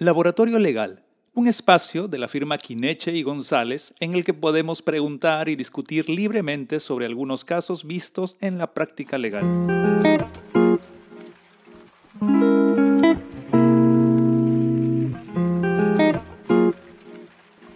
[0.00, 1.02] Laboratorio Legal,
[1.34, 6.08] un espacio de la firma Quineche y González en el que podemos preguntar y discutir
[6.08, 9.44] libremente sobre algunos casos vistos en la práctica legal.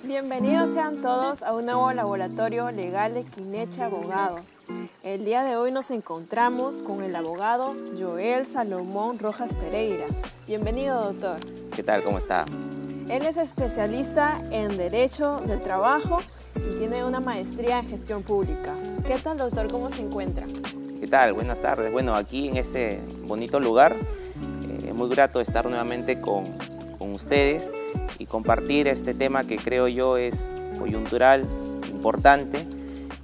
[0.04, 4.60] Bienvenidos sean todos a un nuevo laboratorio legal de Quineche Abogados.
[5.02, 10.06] El día de hoy nos encontramos con el abogado Joel Salomón Rojas Pereira.
[10.46, 11.61] Bienvenido, doctor.
[11.74, 12.02] ¿Qué tal?
[12.02, 12.44] ¿Cómo está?
[13.08, 16.20] Él es especialista en Derecho del Trabajo
[16.54, 18.74] y tiene una maestría en Gestión Pública.
[19.06, 19.70] ¿Qué tal, doctor?
[19.70, 20.46] ¿Cómo se encuentra?
[21.00, 21.32] ¿Qué tal?
[21.32, 21.90] Buenas tardes.
[21.90, 26.44] Bueno, aquí en este bonito lugar eh, es muy grato estar nuevamente con,
[26.98, 27.72] con ustedes
[28.18, 31.46] y compartir este tema que creo yo es coyuntural,
[31.90, 32.66] importante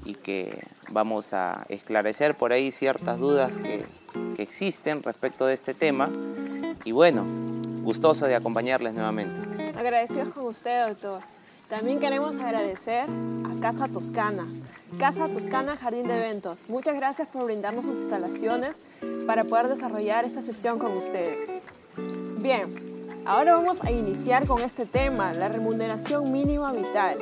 [0.06, 0.58] y que
[0.90, 3.84] vamos a esclarecer por ahí ciertas dudas que,
[4.34, 6.08] que existen respecto de este tema.
[6.84, 7.26] Y bueno,
[7.88, 9.72] gustoso de acompañarles nuevamente.
[9.74, 11.22] Agradecidos con usted, doctor.
[11.70, 14.46] También queremos agradecer a Casa Toscana.
[14.98, 16.68] Casa Toscana Jardín de Eventos.
[16.68, 18.82] Muchas gracias por brindarnos sus instalaciones
[19.26, 21.48] para poder desarrollar esta sesión con ustedes.
[22.36, 22.66] Bien,
[23.24, 27.16] ahora vamos a iniciar con este tema, la remuneración mínima vital.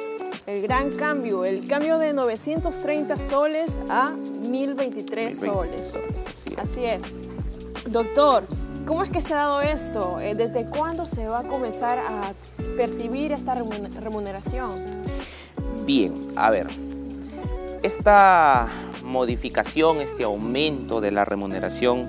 [0.47, 5.94] El gran cambio, el cambio de 930 soles a 1023 soles.
[6.28, 6.59] Así es.
[6.59, 7.14] Así es.
[7.89, 8.42] Doctor,
[8.87, 10.20] ¿cómo es que se ha dado esto?
[10.20, 12.33] Eh, ¿Desde cuándo se va a comenzar a
[12.77, 14.77] percibir esta remun- remuneración?
[15.84, 16.69] Bien, a ver,
[17.83, 18.69] esta
[19.03, 22.09] modificación, este aumento de la remuneración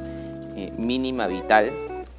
[0.55, 1.71] eh, mínima vital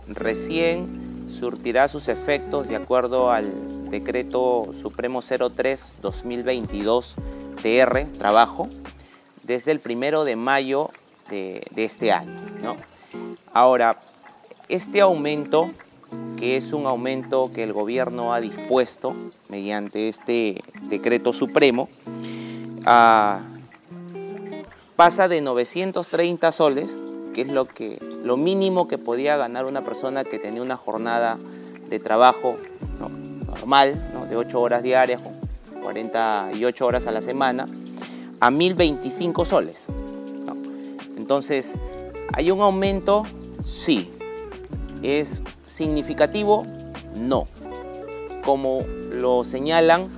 [0.06, 7.14] recién surtirá sus efectos de acuerdo al decreto supremo 03-2022
[7.62, 8.68] TR, trabajo,
[9.42, 10.90] desde el primero de mayo
[11.28, 12.40] de, de este año.
[12.62, 12.76] ¿no?
[13.52, 13.98] Ahora,
[14.68, 15.70] este aumento,
[16.36, 19.14] que es un aumento que el gobierno ha dispuesto
[19.48, 21.88] mediante este decreto supremo,
[24.96, 26.98] pasa de 930 soles,
[27.34, 31.38] que es lo, que, lo mínimo que podía ganar una persona que tenía una jornada
[31.88, 32.56] de trabajo
[32.98, 33.08] ¿no?
[33.46, 34.26] normal, ¿no?
[34.26, 35.34] de 8 horas diarias, con
[35.82, 37.66] 48 horas a la semana,
[38.40, 39.86] a 1025 soles.
[41.16, 41.74] Entonces,
[42.32, 43.24] ¿hay un aumento?
[43.64, 44.10] Sí.
[45.02, 46.66] ¿Es significativo?
[47.14, 47.46] No.
[48.44, 48.82] Como
[49.12, 50.08] lo señalan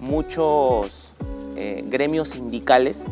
[0.00, 1.14] muchos
[1.56, 3.04] eh, gremios sindicales,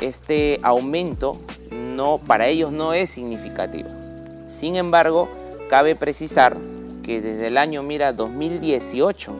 [0.00, 1.38] este aumento
[1.70, 3.88] no, para ellos no es significativo.
[4.46, 5.28] Sin embargo,
[5.68, 6.56] cabe precisar
[7.02, 9.32] que desde el año, mira, 2018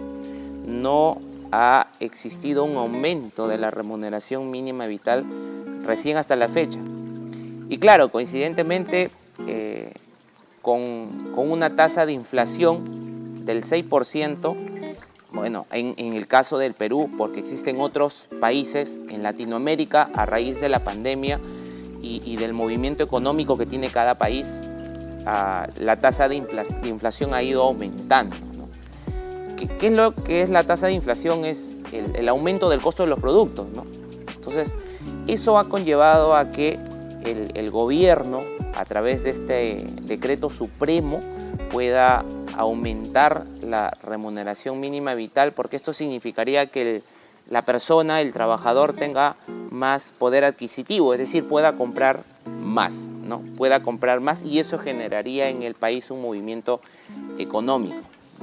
[0.66, 1.20] no
[1.53, 5.25] ha existido un aumento de la remuneración mínima vital
[5.84, 6.78] recién hasta la fecha.
[7.69, 9.10] Y claro, coincidentemente,
[9.47, 9.92] eh,
[10.62, 14.56] con, con una tasa de inflación del 6%,
[15.32, 20.60] bueno, en, en, el caso del Perú, porque existen otros países en Latinoamérica a raíz
[20.60, 21.38] de la pandemia
[22.03, 24.60] y, y del movimiento económico que tiene cada país,
[25.26, 28.37] ah, la tasa de, de, inflación ha ido aumentando.
[28.56, 29.56] ¿no?
[29.56, 31.44] ¿Qué, ¿Qué, es lo que es la tasa de inflación?
[31.44, 33.69] Es el, el aumento del costo de los productos.
[33.71, 33.87] ¿no?
[34.34, 34.75] Entonces,
[35.27, 36.78] eso ha conllevado a que
[37.25, 38.42] el, el gobierno,
[38.75, 41.20] a través de este decreto supremo,
[41.70, 47.03] pueda aumentar la remuneración mínima vital porque esto significaría que
[47.48, 49.36] la persona, el trabajador tenga
[49.70, 52.22] más poder adquisitivo, es decir, pueda comprar
[52.62, 53.41] más, ¿no?
[53.56, 56.80] Pueda comprar más y eso generaría en el país un movimiento
[57.38, 57.97] económico.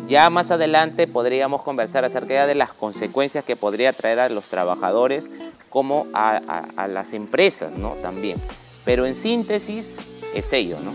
[0.07, 5.29] Ya más adelante podríamos conversar acerca de las consecuencias que podría traer a los trabajadores
[5.69, 6.37] como a,
[6.75, 7.93] a las empresas, ¿no?
[8.01, 8.37] También.
[8.85, 9.97] Pero en síntesis
[10.37, 10.93] es ello, ¿no?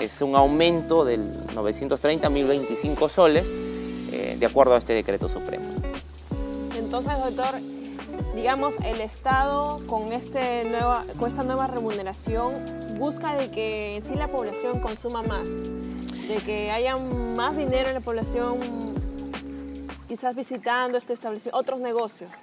[0.00, 3.52] es un aumento del 930 a 1025 soles
[4.12, 5.64] eh, de acuerdo a este decreto supremo.
[6.74, 7.54] Entonces, doctor,
[8.34, 12.54] digamos, el Estado con, este nueva, con esta nueva remuneración
[12.98, 18.00] busca de que sí la población consuma más, de que haya más dinero en la
[18.00, 18.58] población
[20.08, 22.34] quizás visitando este establecimiento, otros negocios.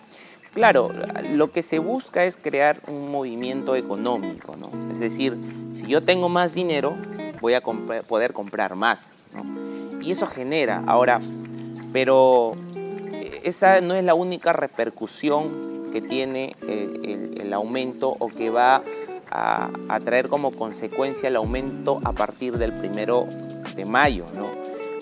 [0.53, 0.91] Claro,
[1.33, 4.69] lo que se busca es crear un movimiento económico, ¿no?
[4.91, 5.37] Es decir,
[5.71, 6.95] si yo tengo más dinero,
[7.41, 9.13] voy a poder comprar más.
[9.33, 10.01] ¿no?
[10.01, 11.19] Y eso genera, ahora,
[11.93, 12.55] pero
[13.43, 18.83] esa no es la única repercusión que tiene el, el, el aumento o que va
[19.31, 23.27] a, a, traer como consecuencia el aumento a partir del primero
[23.75, 24.25] de mayo.
[24.35, 24.47] ¿no?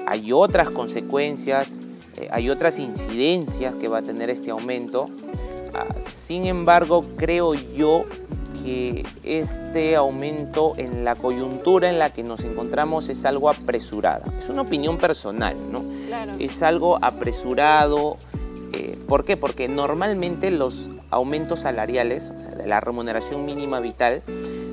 [0.05, 1.79] Hay otras consecuencias,
[2.17, 5.09] eh, hay otras incidencias que va a tener este aumento.
[5.75, 8.05] Ah, sin embargo, creo yo
[8.63, 14.25] que este aumento en la coyuntura en la que nos encontramos es algo apresurada.
[14.37, 15.83] Es una opinión personal, ¿no?
[16.39, 18.17] Es algo apresurado.
[18.73, 19.37] Eh, ¿Por qué?
[19.37, 24.23] Porque normalmente los aumentos salariales, o sea, de la remuneración mínima vital,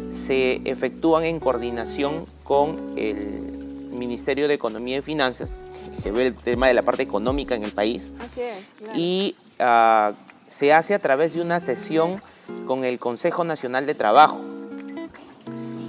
[0.08, 5.56] se efectúan en coordinación con el Ministerio de Economía y Finanzas,
[6.02, 8.12] que ve el tema de la parte económica en el país.
[8.20, 8.70] Así es.
[8.94, 10.14] Y uh,
[10.52, 12.22] se hace a través de una sesión
[12.66, 14.40] con el Consejo Nacional de Trabajo.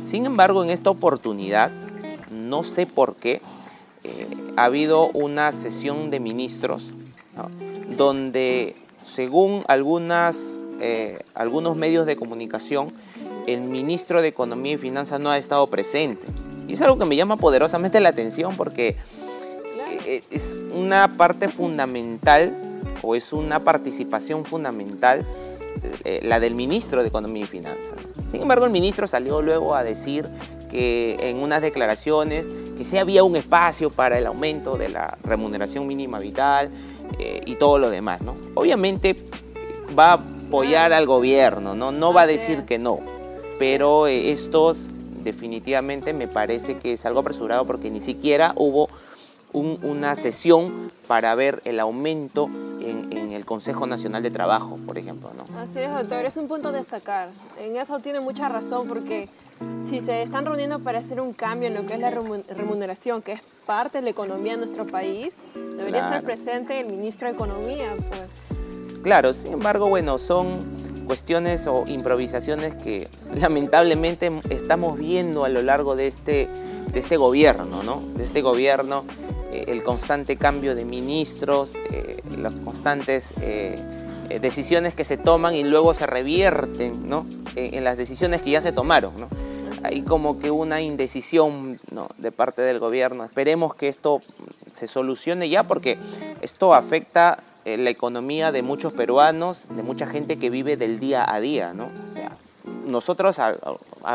[0.02, 1.70] Sin embargo, en esta oportunidad,
[2.32, 3.42] no sé por qué,
[4.06, 6.94] eh, ha habido una sesión de ministros
[7.36, 7.50] ¿no?
[7.96, 12.94] donde, según algunas, eh, algunos medios de comunicación,
[13.48, 16.26] el ministro de Economía y Finanzas no ha estado presente.
[16.70, 18.96] Y es algo que me llama poderosamente la atención porque
[20.06, 22.63] eh, es una parte fundamental
[23.04, 25.24] o es una participación fundamental
[26.06, 27.98] eh, la del ministro de Economía y Finanzas.
[28.32, 30.28] Sin embargo, el ministro salió luego a decir
[30.72, 35.86] que en unas declaraciones que sí había un espacio para el aumento de la remuneración
[35.86, 36.72] mínima vital
[37.20, 38.22] eh, y todo lo demás.
[38.22, 38.36] ¿no?
[38.56, 39.16] Obviamente
[39.98, 43.00] va a apoyar al gobierno, no, no va a decir que no,
[43.60, 44.88] pero eh, estos
[45.24, 48.90] definitivamente me parece que es algo apresurado porque ni siquiera hubo
[49.54, 52.50] una sesión para ver el aumento
[52.82, 55.32] en, el Consejo Nacional de Trabajo, por ejemplo.
[55.36, 55.60] ¿no?
[55.60, 57.30] Así es, doctor, es un punto a destacar.
[57.60, 59.28] En eso tiene mucha razón porque
[59.90, 63.34] si se están reuniendo para hacer un cambio en lo que es la remuneración, que
[63.34, 67.96] es parte de la economía de nuestro país, debería estar presente el ministro de Economía.
[68.10, 69.02] Pues.
[69.04, 75.96] Claro, sin embargo, bueno, son cuestiones o improvisaciones que lamentablemente estamos viendo a lo largo
[75.96, 76.48] de este,
[76.94, 78.02] de este gobierno, ¿no?
[78.16, 79.04] De este gobierno
[79.54, 83.78] eh, el constante cambio de ministros, eh, las constantes eh,
[84.42, 87.28] decisiones que se toman y luego se revierten ¿no?
[87.56, 89.14] en, las decisiones que ya se tomaron.
[89.20, 89.28] ¿no?
[89.84, 92.10] Hay como que una indecisión ¿no?
[92.18, 93.26] de parte del gobierno.
[93.26, 94.24] Esperemos que esto
[94.72, 96.00] se solucione ya porque
[96.42, 101.40] esto afecta la economía de muchos peruanos, de mucha gente que vive del día a
[101.40, 101.76] día.
[101.76, 101.90] ¿no?
[102.88, 103.40] nosotros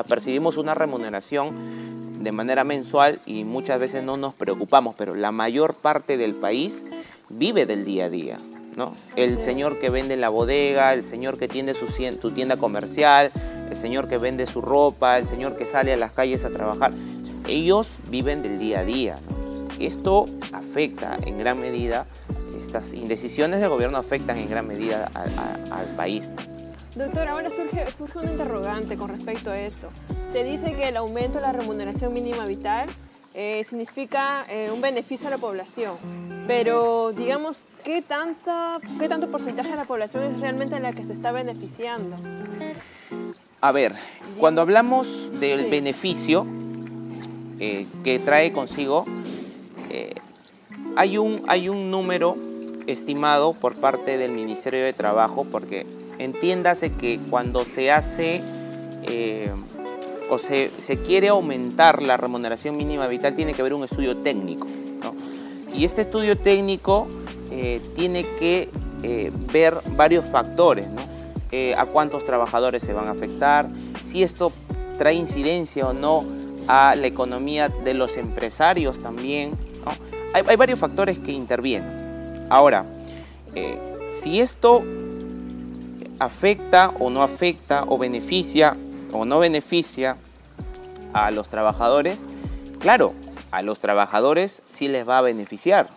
[0.08, 5.74] percibimos una remuneración de manera mensual y muchas veces no nos preocupamos, pero la mayor
[5.74, 6.84] parte del país
[7.28, 8.38] vive del día a día.
[8.76, 8.94] ¿no?
[9.16, 11.86] El señor que vende la bodega, el señor que tiene su,
[12.30, 13.32] tienda comercial,
[13.68, 16.92] el señor que vende su ropa, el señor que sale a las calles a trabajar,
[17.48, 19.18] ellos viven del día a día.
[19.80, 22.06] Esto afecta en gran medida,
[22.56, 25.10] estas indecisiones del gobierno afectan en gran medida
[25.70, 26.30] al país.
[26.98, 29.88] Doctor, ahora surge, surge un interrogante con respecto a esto.
[30.32, 32.88] Se dice que el aumento de la remuneración mínima vital
[33.34, 35.94] eh, significa eh, un beneficio a la población,
[36.48, 41.12] pero digamos, ¿qué, tanta, ¿qué tanto porcentaje de la población es realmente la que se
[41.12, 42.16] está beneficiando?
[43.60, 43.94] A ver,
[44.40, 46.48] cuando hablamos del beneficio
[47.60, 49.06] eh, que trae consigo,
[50.96, 52.36] hay, un, hay un número
[52.88, 55.86] estimado por parte del Ministerio de Trabajo, porque
[56.18, 58.42] entiéndase que cuando se hace
[60.28, 60.70] o se,
[61.04, 64.66] quiere aumentar la remuneración mínima vital, tiene que haber un estudio técnico.
[65.74, 67.08] Y este estudio técnico
[67.50, 68.68] eh, tiene que
[69.02, 70.86] eh, ver varios factores.
[71.50, 73.70] Eh, a cuántos trabajadores se van a afectar,
[74.02, 74.52] si esto
[74.98, 76.26] trae incidencia o no
[76.66, 79.52] a la economía de los empresarios también.
[80.34, 82.46] Hay, hay, varios factores que intervienen.
[82.50, 82.84] Ahora,
[84.10, 84.82] si esto
[86.18, 88.76] afecta o no afecta o beneficia
[89.12, 90.16] o no beneficia
[91.12, 92.26] a los trabajadores,
[92.78, 93.14] claro,
[93.50, 95.88] a los trabajadores sí les va a beneficiar,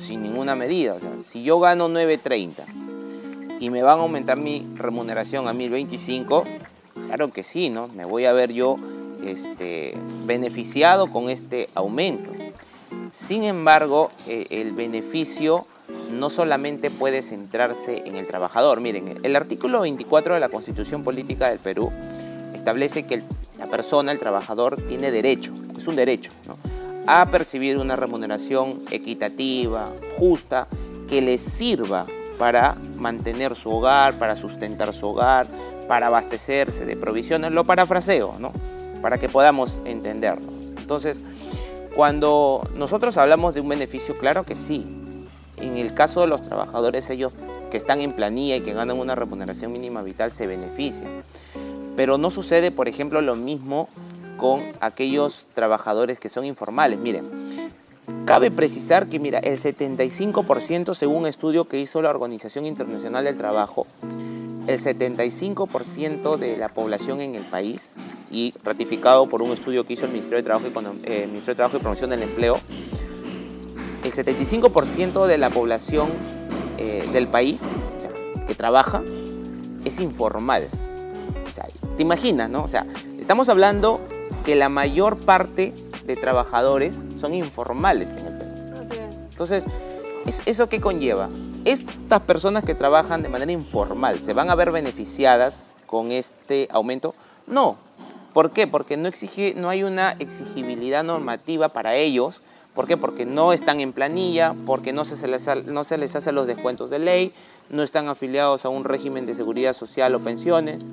[0.00, 0.94] sin ninguna medida.
[0.94, 6.44] O sea, si yo gano 9.30 y me van a aumentar mi remuneración a 1.025,
[7.06, 7.88] claro que sí, ¿no?
[7.88, 8.76] Me voy a ver yo
[9.24, 9.94] este,
[10.26, 12.30] beneficiado con este aumento.
[13.10, 15.66] Sin embargo, eh, el beneficio
[16.10, 18.80] no solamente puede centrarse en el trabajador.
[18.80, 21.92] Miren, el artículo 24 de la Constitución Política del Perú
[22.54, 23.22] establece que
[23.58, 26.32] la persona, el trabajador, tiene derecho, es un derecho,
[27.06, 30.66] a percibir una remuneración equitativa, justa,
[31.08, 32.06] que le sirva
[32.38, 35.46] para mantener su hogar, para sustentar su hogar,
[35.88, 38.52] para abastecerse de provisiones, lo parafraseo, ¿no?
[39.02, 40.50] para que podamos entenderlo.
[40.78, 41.22] Entonces,
[41.94, 44.86] cuando nosotros hablamos de un beneficio, claro que sí.
[45.58, 47.32] En el caso de los trabajadores, ellos
[47.70, 51.22] que están en planilla y que ganan una remuneración mínima vital se benefician.
[51.96, 53.88] Pero no sucede, por ejemplo, lo mismo
[54.36, 56.98] con aquellos trabajadores que son informales.
[56.98, 57.24] Miren,
[58.24, 63.36] cabe precisar que, mira, el 75%, según un estudio que hizo la Organización Internacional del
[63.36, 63.86] Trabajo,
[64.66, 67.94] el 75% de la población en el país,
[68.30, 70.70] y ratificado por un estudio que hizo el Ministerio de Trabajo y,
[71.04, 72.60] eh, Ministerio de Trabajo y Promoción del Empleo,
[74.04, 76.10] el 75% de la población
[76.78, 77.62] eh, del país
[78.46, 79.02] que trabaja
[79.84, 80.68] es informal.
[81.96, 82.62] te imaginas, ¿no?
[82.62, 82.84] O sea,
[83.18, 84.00] estamos hablando
[84.44, 85.72] que la mayor parte
[86.06, 88.52] de trabajadores son informales en el país.
[88.78, 89.18] Así es.
[89.30, 89.66] Entonces,
[90.44, 91.30] ¿eso qué conlleva?
[91.64, 97.14] Estas personas que trabajan de manera informal, ¿se van a ver beneficiadas con este aumento?
[97.46, 97.76] No.
[98.34, 98.66] ¿Por qué?
[98.66, 102.42] Porque no, exige, no hay una exigibilidad normativa para ellos
[102.74, 102.96] ¿Por qué?
[102.96, 106.90] Porque no están en planilla, porque no se, les, no se les hace los descuentos
[106.90, 107.32] de ley,
[107.70, 110.86] no están afiliados a un régimen de seguridad social o pensiones.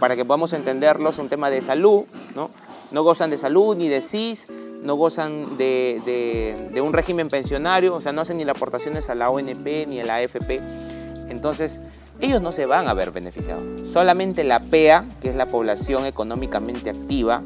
[0.00, 2.02] Para que podamos entenderlos, un tema de salud,
[2.34, 2.50] ¿no?
[2.90, 4.48] No gozan de salud ni de CIS,
[4.82, 9.14] no gozan de, de un régimen pensionario, o sea, no hacen ni las aportaciones a
[9.14, 10.60] la ONP ni a la AFP.
[11.28, 11.80] Entonces,
[12.22, 13.66] ellos no se van a ver beneficiados.
[13.92, 17.42] Solamente la PEA, que es la población económicamente activa,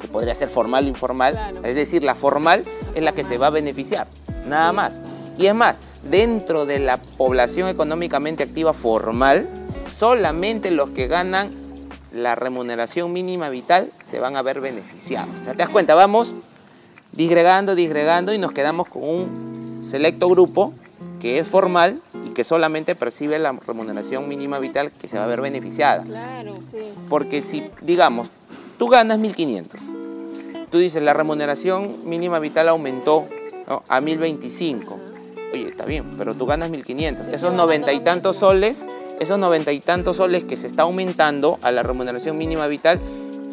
[0.00, 3.48] que podría ser formal o informal, es decir, la formal es la que se va
[3.48, 4.06] a beneficiar,
[4.46, 4.98] nada más.
[5.38, 9.48] Y es más, dentro de la población económicamente activa formal,
[9.96, 11.50] solamente los que ganan
[12.12, 15.40] la remuneración mínima vital se van a ver beneficiados.
[15.40, 16.36] O sea, te das cuenta, vamos
[17.12, 20.74] disgregando, disgregando y nos quedamos con un selecto grupo
[21.20, 22.00] que es formal
[22.30, 26.02] y que solamente percibe la remuneración mínima vital que se va a ver beneficiada.
[26.04, 26.78] Claro, sí.
[27.08, 28.30] Porque si, digamos,
[28.78, 33.26] tú ganas 1.500, tú dices la remuneración mínima vital aumentó
[33.88, 34.84] a 1.025.
[35.52, 37.28] Oye, está bien, pero tú ganas 1.500.
[37.28, 38.86] Esos noventa y tantos soles,
[39.18, 43.00] esos noventa y tantos soles que se está aumentando a la remuneración mínima vital,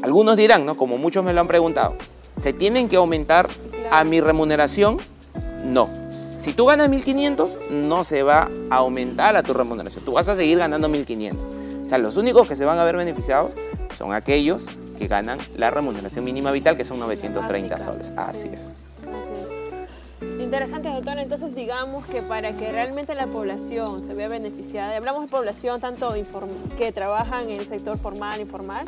[0.04, 0.78] algunos dirán, ¿no?
[0.78, 1.96] Como muchos me lo han preguntado,
[2.40, 3.50] ¿se tienen que aumentar
[3.92, 5.00] a mi remuneración?
[5.64, 6.07] No
[6.38, 10.06] si tú ganas 1.500, no se va a aumentar a tu remuneración.
[10.06, 11.36] Tú vas a seguir ganando 1.500.
[11.86, 13.56] O sea, los únicos que se van a ver beneficiados
[13.98, 14.68] son aquellos
[14.98, 18.12] que ganan la remuneración mínima vital, que son 930 soles.
[18.16, 18.72] Así es.
[20.40, 21.18] Interesante, doctor.
[21.20, 26.14] Entonces, digamos que para que realmente la población se vea beneficiada, hablamos de población tanto
[26.78, 28.86] que trabajan en el sector formal, informal,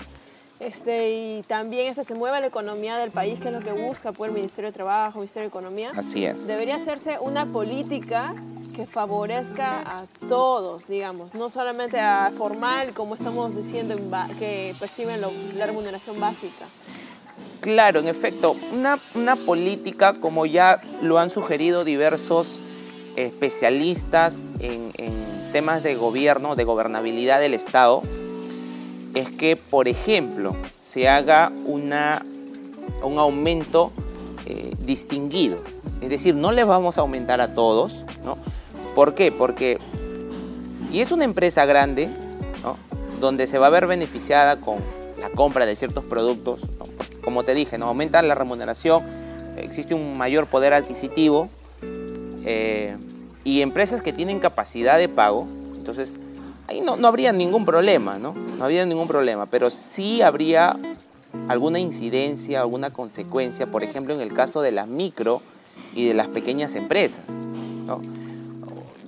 [0.59, 4.11] este, y también este, se mueve la economía del país, que es lo que busca
[4.11, 5.91] pues, el Ministerio de Trabajo, el Ministerio de Economía.
[5.95, 6.47] Así es.
[6.47, 8.35] Debería hacerse una política
[8.75, 13.95] que favorezca a todos, digamos, no solamente a formal, como estamos diciendo,
[14.37, 15.19] que perciben
[15.55, 16.65] la remuneración básica.
[17.61, 22.59] Claro, en efecto, una, una política como ya lo han sugerido diversos
[23.17, 25.13] especialistas en, en
[25.51, 28.01] temas de gobierno, de gobernabilidad del Estado,
[29.13, 32.25] es que, por ejemplo, se haga una,
[33.03, 33.91] un aumento
[34.45, 35.61] eh, distinguido.
[36.01, 38.05] Es decir, no les vamos a aumentar a todos.
[38.23, 38.37] ¿no?
[38.95, 39.31] ¿Por qué?
[39.31, 39.77] Porque
[40.57, 42.09] si es una empresa grande,
[43.19, 44.77] donde se va a ver beneficiada con
[45.19, 46.61] la compra de ciertos productos,
[47.23, 47.87] como te dije, ¿no?
[47.87, 49.03] aumenta la remuneración,
[49.57, 51.49] existe un mayor poder adquisitivo,
[52.45, 52.95] eh,
[53.43, 56.17] y empresas que tienen capacidad de pago, entonces
[56.69, 58.33] ahí no, habría ningún problema, ¿no?
[58.33, 60.77] No habría ningún problema, pero sí habría
[61.47, 65.41] alguna incidencia, alguna consecuencia, por ejemplo, en el caso de las micro
[65.95, 67.27] y de las pequeñas empresas,
[67.85, 68.01] ¿no?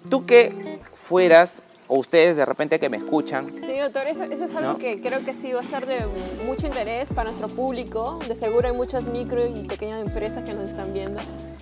[0.09, 3.47] Tú que fueras, o ustedes de repente que me escuchan.
[3.63, 5.99] Sí, doctor, eso, es algo que creo que sí va a ser de
[6.45, 8.19] mucho interés para nuestro público.
[8.27, 11.19] De seguro hay muchas micro y pequeñas empresas que nos están viendo.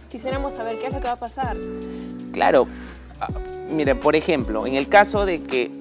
[0.09, 1.57] Quisiéramos saber qué es lo que va a pasar.
[2.31, 2.67] Claro,
[3.19, 3.27] ah,
[3.69, 5.78] miren, por ejemplo, en el caso de que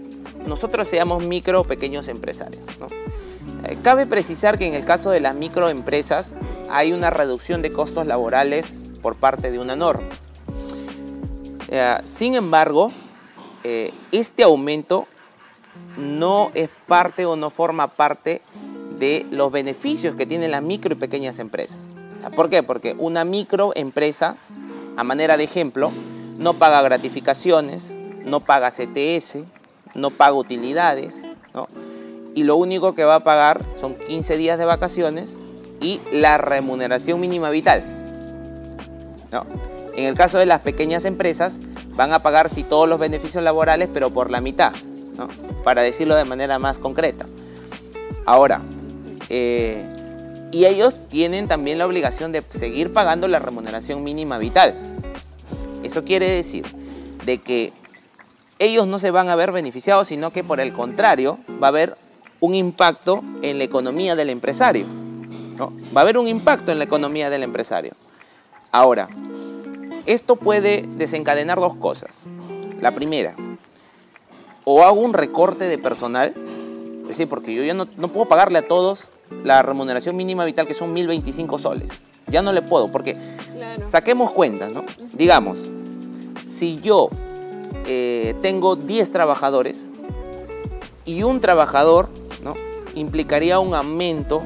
[0.48, 2.64] nosotros seamos micro o pequeños empresarios.
[3.64, 6.34] Eh, cabe precisar que en el caso de las microempresas
[6.70, 10.08] hay una reducción de costos laborales por parte de una norma.
[11.68, 12.90] Eh, sin embargo,
[13.64, 15.06] eh, este aumento
[15.96, 18.40] no es parte o no forma parte
[18.98, 21.78] de los beneficios que tienen las micro y pequeñas empresas.
[22.34, 22.62] ¿Por qué?
[22.62, 24.36] Porque una microempresa,
[24.96, 25.92] a manera de ejemplo,
[26.36, 29.44] no paga gratificaciones, no paga CTS,
[29.94, 31.22] no paga utilidades,
[31.54, 31.68] ¿no?
[32.34, 35.38] y lo único que va a pagar son 15 días de vacaciones
[35.80, 37.82] y la remuneración mínima vital.
[39.32, 39.44] ¿no?
[39.96, 41.58] En el caso de las pequeñas empresas,
[41.94, 44.72] van a pagar sí todos los beneficios laborales, pero por la mitad,
[45.16, 45.28] ¿no?
[45.64, 47.26] para decirlo de manera más concreta.
[48.24, 48.60] Ahora,
[49.28, 49.84] eh,
[50.52, 54.74] y ellos tienen también la obligación de seguir pagando la remuneración mínima vital.
[55.82, 56.64] Eso quiere decir
[57.24, 57.72] de que
[58.58, 61.96] ellos no se van a ver beneficiados, sino que por el contrario va a haber
[62.40, 64.86] un impacto en la economía del empresario.
[65.56, 65.72] ¿no?
[65.96, 67.92] Va a haber un impacto en la economía del empresario.
[68.72, 69.08] Ahora,
[70.06, 72.24] esto puede desencadenar dos cosas.
[72.80, 73.34] La primera,
[74.64, 76.32] o hago un recorte de personal,
[77.02, 79.10] es decir, porque yo ya no, no puedo pagarle a todos
[79.44, 81.90] la remuneración mínima vital que son 1.025 soles.
[82.28, 83.16] ya no le puedo, porque
[83.78, 84.84] saquemos cuentas, ¿no?
[85.12, 85.68] Digamos,
[86.46, 87.10] si yo
[87.90, 89.88] eh, tengo 10 trabajadores
[91.06, 92.10] y un trabajador,
[92.42, 92.54] ¿no?
[92.94, 94.42] Implicaría un aumento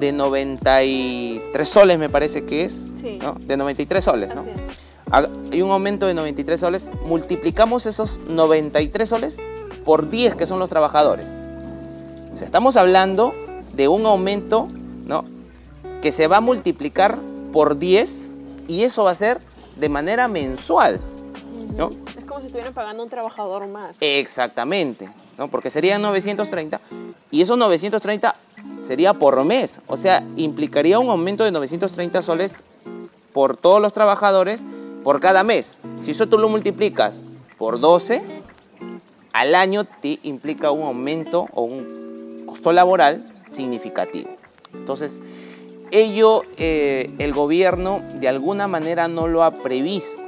[0.00, 3.36] de 93 soles, me parece que es, ¿no?
[3.38, 4.44] De 93 soles, ¿no?
[5.12, 9.36] Hay un aumento de 93 soles, multiplicamos esos 93 soles
[9.84, 11.28] por 10 que son los trabajadores.
[12.32, 13.32] O sea, estamos hablando
[13.74, 14.68] de un aumento
[15.06, 15.24] ¿no?
[16.00, 17.16] que se va a multiplicar
[17.52, 18.30] por 10
[18.66, 19.38] y eso va a ser
[19.76, 21.00] de manera mensual.
[22.42, 23.96] Si estuvieran pagando un trabajador más.
[24.00, 25.08] Exactamente,
[25.38, 25.48] ¿no?
[25.48, 26.80] porque serían 930
[27.30, 28.34] y esos 930
[28.86, 29.80] sería por mes.
[29.86, 32.62] O sea, implicaría un aumento de 930 soles
[33.32, 34.64] por todos los trabajadores
[35.04, 35.78] por cada mes.
[36.00, 37.24] Si eso tú lo multiplicas
[37.58, 38.22] por 12,
[39.32, 44.30] al año te implica un aumento o un costo laboral significativo.
[44.74, 45.20] Entonces,
[45.92, 50.21] ello eh, el gobierno de alguna manera no lo ha previsto.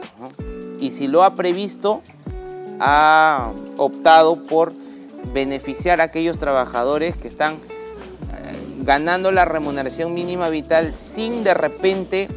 [0.85, 2.03] Y si lo ha previsto,
[2.79, 4.75] ha optado por
[5.33, 7.59] beneficiar a aquellos trabajadores que están eh,
[8.83, 12.29] ganando la remuneración mínima vital sin de repente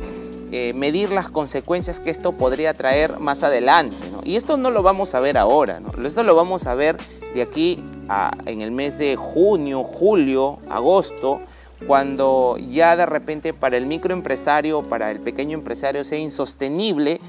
[0.54, 3.98] eh, medir las consecuencias que esto podría traer más adelante.
[4.24, 6.96] Y esto no lo vamos a ver ahora, esto lo vamos a ver
[7.34, 11.42] de aquí a, en el mes de junio, julio, agosto,
[11.86, 17.20] cuando ya de repente para el microempresario, para el pequeño empresario sea insostenible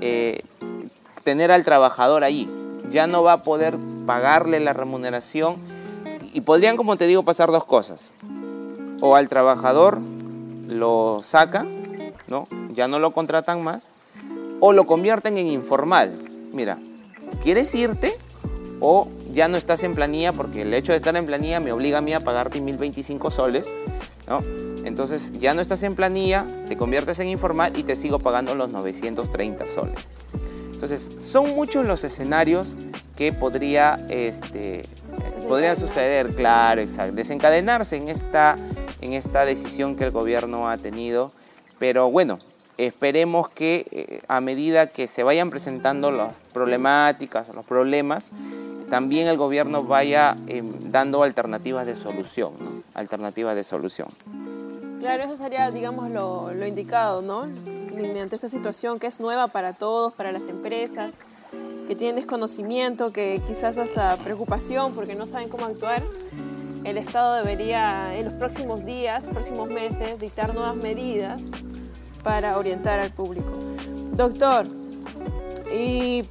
[0.00, 0.42] eh,
[1.22, 2.50] tener al trabajador ahí.
[2.90, 5.56] Ya no va a poder pagarle la remuneración
[6.32, 8.12] y podrían, como te digo, pasar dos cosas.
[9.00, 10.00] O al trabajador
[10.68, 11.66] lo saca
[12.26, 12.48] ¿no?
[12.72, 13.92] Ya no lo contratan más
[14.60, 16.12] o lo convierten en informal.
[16.52, 16.78] Mira,
[17.42, 18.16] ¿quieres irte
[18.80, 21.98] o ya no estás en planilla porque el hecho de estar en planilla me obliga
[21.98, 23.72] a mí a pagarte 1025 soles,
[24.26, 24.42] ¿no?
[24.84, 28.68] Entonces ya no estás en planilla, te conviertes en informal y te sigo pagando los
[28.70, 30.12] 930 soles.
[30.72, 32.74] Entonces, son muchos los escenarios
[33.16, 34.84] que podría, este,
[35.48, 38.58] podrían suceder, claro, exacto, desencadenarse en esta,
[39.00, 41.32] en esta decisión que el gobierno ha tenido
[41.78, 42.38] pero bueno,
[42.78, 48.30] esperemos que eh, a medida que se vayan presentando las problemáticas, los problemas,
[48.90, 52.52] también el gobierno vaya em, dando alternativas de solución,
[52.94, 54.08] Alternativas de solución.
[55.04, 57.44] Claro, eso sería, digamos, lo, lo indicado, ¿no?
[57.94, 61.18] Mediante esta situación que es nueva para todos, para las empresas,
[61.86, 66.02] que tienen desconocimiento, que quizás hasta preocupación porque no saben cómo actuar,
[66.84, 71.42] el Estado debería en los próximos días, próximos meses, dictar nuevas medidas
[72.22, 73.52] para orientar al público.
[74.12, 74.66] Doctor,
[75.70, 76.24] y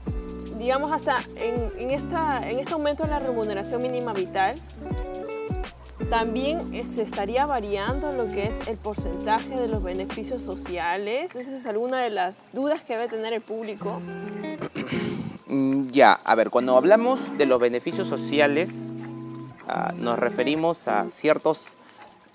[0.58, 4.60] digamos hasta en, esta, en este aumento de la remuneración mínima vital,
[6.10, 11.36] también se estaría variando lo que es el porcentaje de los beneficios sociales.
[11.36, 14.02] Esa es alguna de las dudas que debe tener el público.
[15.48, 18.90] Mm, ya, a ver, cuando hablamos de los beneficios sociales,
[19.68, 21.70] Ah, nos referimos a ciertos...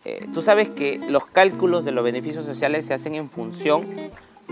[0.04, 3.84] Eh, tú sabes que los cálculos de los beneficios sociales se hacen en función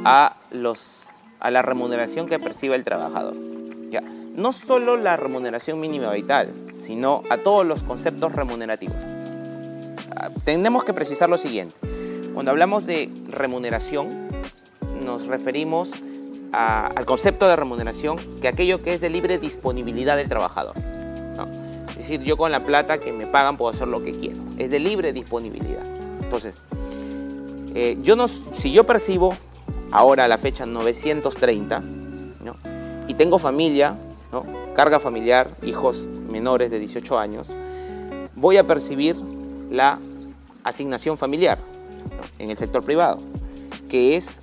[0.05, 1.05] a, los,
[1.41, 3.35] a la remuneración que percibe el trabajador.
[4.35, 8.97] No solo la remuneración mínima vital, sino a todos los conceptos remunerativos.
[10.15, 11.75] Ah, tenemos que precisar lo siguiente.
[12.35, 14.09] Cuando hablamos de remuneración,
[15.03, 15.91] nos referimos
[16.53, 20.75] al concepto de remuneración que aquello que es de libre disponibilidad del trabajador
[22.07, 24.37] decir, yo con la plata que me pagan puedo hacer lo que quiero.
[24.59, 25.85] Es de libre disponibilidad.
[26.23, 26.63] Entonces,
[27.75, 29.37] eh, yo no, si yo percibo
[29.91, 31.83] ahora a la fecha 930
[33.09, 33.97] y tengo familia,
[34.33, 34.45] ¿no?
[34.75, 37.49] carga familiar, hijos menores de 18 años,
[38.35, 39.17] voy a percibir
[39.71, 39.99] la
[40.65, 41.59] asignación familiar
[42.39, 43.21] en el sector privado,
[43.89, 44.43] que es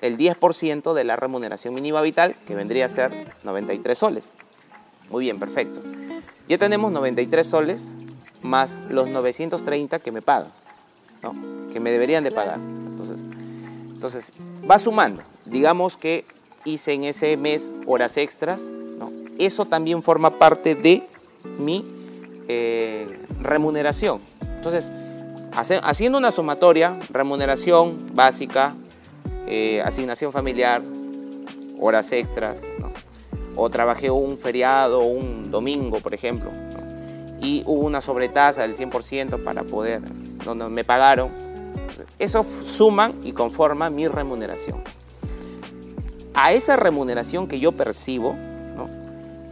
[0.00, 3.12] el 10% de la remuneración mínima vital, que vendría a ser
[3.44, 4.30] 93 soles.
[5.10, 5.80] Muy bien, perfecto.
[6.48, 7.96] Ya tenemos 93 soles
[8.42, 10.50] más los 930 que me pagan,
[11.22, 11.34] ¿no?
[11.72, 12.58] que me deberían de pagar.
[12.58, 13.24] Entonces,
[13.94, 14.32] entonces,
[14.68, 15.22] va sumando.
[15.44, 16.24] Digamos que
[16.64, 19.10] hice en ese mes horas extras, ¿no?
[19.38, 21.06] eso también forma parte de
[21.58, 21.84] mi
[22.48, 24.20] eh, remuneración.
[24.56, 24.90] Entonces,
[25.52, 28.74] haciendo una sumatoria, remuneración básica,
[29.46, 30.82] eh, asignación familiar,
[31.80, 32.92] horas extras, ¿no?
[33.56, 36.50] o trabajé un feriado, un domingo, por ejemplo,
[37.40, 40.00] y hubo una sobretasa del 100% para poder,
[40.44, 41.30] donde me pagaron,
[42.18, 44.82] eso suman y conforma mi remuneración.
[46.34, 48.36] A esa remuneración que yo percibo,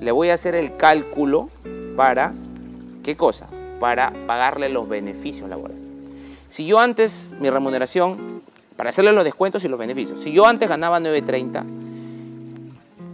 [0.00, 1.50] le voy a hacer el cálculo
[1.96, 2.32] para,
[3.02, 3.48] ¿qué cosa?
[3.78, 5.82] Para pagarle los beneficios laborales.
[6.48, 8.40] Si yo antes mi remuneración
[8.80, 10.20] para hacerle los descuentos y los beneficios.
[10.20, 11.64] Si yo antes ganaba 9.30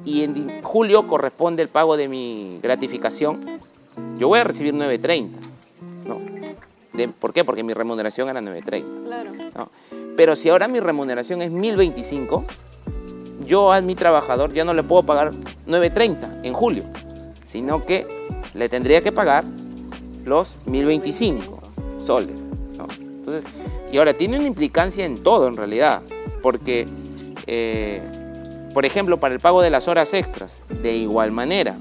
[0.05, 3.44] y en julio corresponde el pago de mi gratificación,
[4.16, 5.29] yo voy a recibir 9.30.
[6.07, 6.20] ¿no?
[7.18, 7.42] ¿Por qué?
[7.42, 9.07] Porque mi remuneración era 9.30.
[9.07, 9.33] Claro.
[10.16, 12.44] Pero si ahora mi remuneración es 1.025,
[13.46, 15.32] yo a mi trabajador ya no le puedo pagar
[15.66, 16.85] 9.30 en julio,
[17.44, 18.06] sino que
[18.54, 19.44] le tendría que pagar
[20.24, 21.42] los 1.025
[22.04, 22.42] soles.
[22.98, 23.44] Entonces,
[23.90, 26.02] y ahora tiene una implicancia en todo en realidad,
[26.42, 26.87] porque,
[27.46, 28.00] eh,
[28.72, 31.76] por ejemplo, para el pago de las horas extras, de igual manera,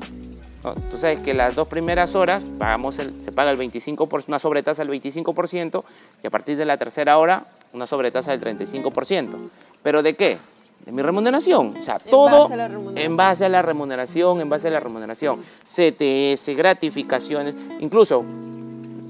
[0.90, 5.00] Tú sabes que las dos primeras horas pagamos se paga el 25%, una sobretasa del
[5.00, 5.84] 25%
[6.24, 9.38] y a partir de la tercera hora una sobretasa del 35%.
[9.84, 10.38] ¿Pero de qué?
[10.86, 11.76] De mi remuneración.
[11.80, 12.48] O sea, todo
[12.96, 15.40] en base a la remuneración, en base a la remuneración.
[15.64, 18.24] CTS, gratificaciones, incluso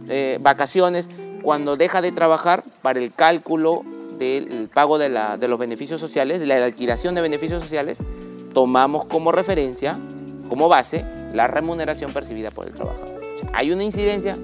[0.07, 1.09] eh, vacaciones,
[1.41, 3.83] cuando deja de trabajar para el cálculo
[4.17, 7.99] del pago de, la, de los beneficios sociales, de la alquilación de beneficios sociales,
[8.53, 9.97] tomamos como referencia,
[10.49, 13.21] como base, la remuneración percibida por el trabajador.
[13.53, 14.38] ¿Hay una incidencia?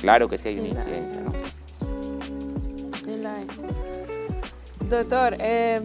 [0.00, 1.32] Claro que sí hay una incidencia, ¿no?
[4.88, 5.80] Doctor, eh,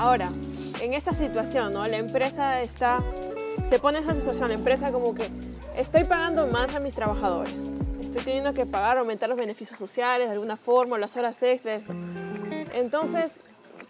[0.00, 0.30] ahora,
[0.80, 1.86] en esta situación, ¿no?
[1.86, 3.02] La empresa está,
[3.62, 5.28] se pone en esa situación, la empresa como que
[5.76, 7.64] estoy pagando más a mis trabajadores,
[8.00, 11.86] estoy teniendo que pagar, aumentar los beneficios sociales de alguna forma, las horas extras,
[12.72, 13.40] Entonces,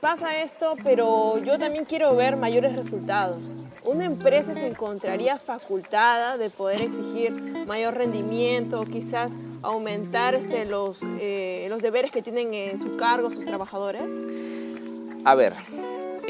[0.01, 6.51] pasa esto, pero yo también quiero ver mayores resultados una empresa se encontraría facultada de
[6.51, 7.33] poder exigir
[7.67, 13.45] mayor rendimiento, quizás aumentar este, los, eh, los deberes que tienen en su cargo sus
[13.45, 14.05] trabajadores?
[15.25, 15.55] A ver,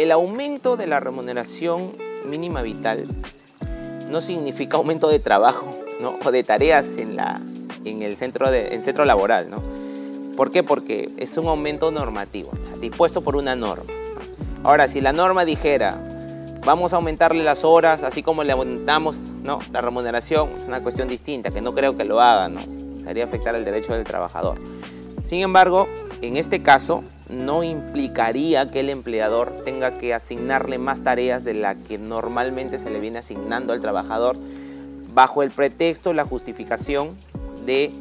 [0.00, 1.92] el aumento de la remuneración
[2.24, 3.06] mínima vital
[4.08, 6.14] no significa aumento de trabajo ¿no?
[6.24, 7.38] o de tareas en, la,
[7.84, 9.50] en el centro, de, en centro laboral.
[9.50, 9.62] ¿no?
[10.36, 10.62] ¿Por qué?
[10.62, 13.92] Porque es un aumento normativo, dispuesto por una norma.
[14.62, 16.00] Ahora, si la norma dijera
[16.64, 19.58] vamos a aumentarle las horas, así como le aumentamos ¿no?
[19.70, 22.62] la remuneración, es una cuestión distinta, que no creo que lo haga, ¿no?
[23.02, 24.58] sería afectar el derecho del trabajador.
[25.22, 25.88] Sin embargo,
[26.22, 31.76] en este caso, no implicaría que el empleador tenga que asignarle más tareas de las
[31.76, 34.36] que normalmente se le viene asignando al trabajador
[35.14, 37.16] bajo el pretexto, la justificación
[37.66, 37.92] de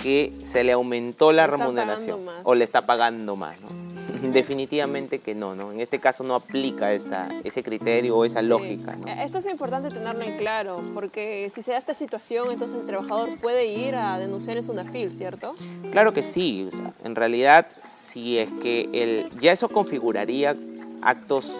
[0.00, 3.56] que se le aumentó la remuneración o le está pagando más.
[3.60, 3.81] ¿no?
[4.30, 5.72] Definitivamente que no, ¿no?
[5.72, 8.96] En este caso no aplica esta, ese criterio o esa lógica.
[9.22, 13.38] Esto es importante tenerlo en claro, porque si se da esta situación, entonces el trabajador
[13.38, 15.54] puede ir a denunciar en SUNAFIL, ¿cierto?
[15.90, 16.68] Claro que sí.
[17.04, 20.56] en realidad, si es que el, ya eso configuraría
[21.02, 21.52] actos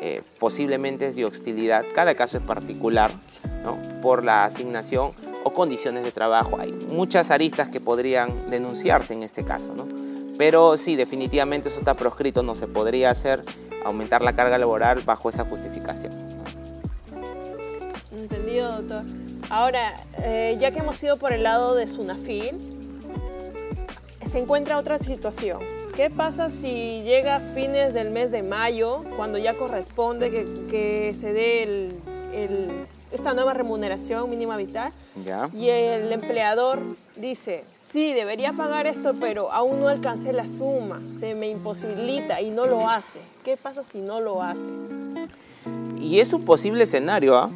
[0.00, 3.12] eh, posiblemente de hostilidad, cada caso es particular,
[3.62, 3.78] ¿no?
[4.02, 5.12] Por la asignación
[5.44, 6.58] o condiciones de trabajo.
[6.58, 10.03] Hay muchas aristas que podrían denunciarse en este caso, ¿no?
[10.38, 13.44] Pero sí, definitivamente eso está proscrito, no se podría hacer
[13.84, 16.12] aumentar la carga laboral bajo esa justificación.
[18.12, 19.04] Entendido, doctor.
[19.50, 19.92] Ahora,
[20.22, 22.58] eh, ya que hemos ido por el lado de Sunafil,
[24.30, 25.60] se encuentra otra situación.
[25.94, 31.32] ¿Qué pasa si llega a fines del mes de mayo, cuando ya corresponde que, se
[31.32, 31.62] dé
[32.32, 32.70] el
[33.14, 34.92] esta nueva remuneración mínima vital.
[35.54, 36.82] Y el empleador
[37.16, 42.50] dice, sí, debería pagar esto, pero aún no alcancé la suma, se me imposibilita y
[42.50, 43.20] no lo hace.
[43.44, 44.70] ¿Qué pasa si no lo hace?
[46.00, 47.50] Y es un posible escenario, ¿ah?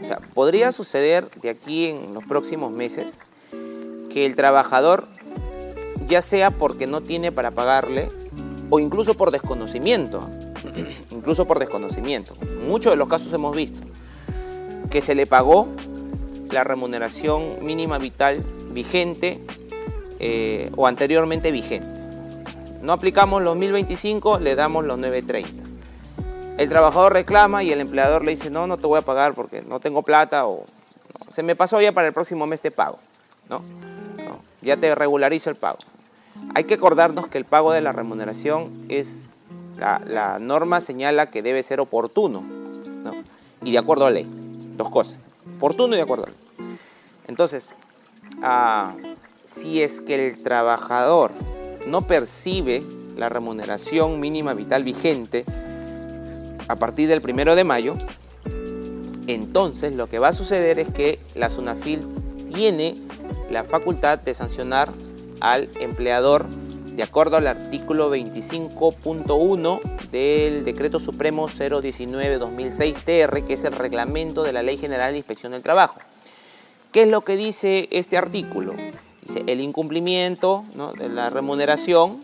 [0.00, 3.20] O sea, podría suceder de aquí en los próximos meses
[4.10, 5.06] que el trabajador,
[6.06, 8.10] ya sea porque no tiene para pagarle
[8.70, 10.28] o incluso por desconocimiento,
[11.10, 12.34] incluso por desconocimiento.
[12.68, 13.82] muchos de los casos hemos visto
[14.90, 15.68] que se le pagó
[16.50, 18.44] la remuneración mínima vital
[18.76, 19.40] vigente
[20.20, 21.88] eh, o anteriormente vigente.
[22.82, 25.64] No aplicamos los 1025, le damos los 930.
[26.58, 29.62] El trabajador reclama y el empleador le dice, no, no te voy a pagar porque
[29.62, 30.64] no tengo plata o
[31.32, 32.98] se me pasó ya para el próximo mes te pago.
[33.48, 33.62] No,
[34.62, 35.78] ya te regularizo el pago.
[36.54, 39.30] Hay que acordarnos que el pago de la remuneración es,
[39.78, 42.44] la, norma señala que debe ser oportuno
[43.62, 44.26] y de acuerdo a ley.
[44.76, 45.18] Dos cosas,
[45.56, 46.26] oportuno y de acuerdo.
[47.26, 47.70] Entonces,
[48.42, 48.94] ah,
[49.44, 51.32] si es que el trabajador
[51.86, 52.82] no percibe
[53.16, 55.44] la remuneración mínima vital vigente
[56.68, 57.96] a partir del primero de mayo,
[59.26, 62.06] entonces lo que va a suceder es que la SUNAFIL
[62.52, 62.96] tiene
[63.50, 64.90] la facultad de sancionar
[65.40, 66.46] al empleador
[66.96, 74.62] de acuerdo al artículo 25.1 del Decreto Supremo 019-2006-TR, que es el reglamento de la
[74.62, 76.00] Ley General de Inspección del Trabajo.
[76.96, 78.72] ¿Qué es lo que dice este artículo?
[79.20, 80.64] Dice el incumplimiento
[80.98, 82.22] de la remuneración